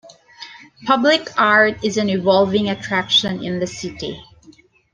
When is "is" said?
1.85-1.95